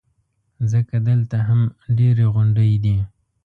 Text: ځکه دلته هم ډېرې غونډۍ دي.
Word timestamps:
ځکه 0.71 0.95
دلته 1.09 1.37
هم 1.47 1.61
ډېرې 1.97 2.25
غونډۍ 2.33 2.71
دي. 2.83 2.97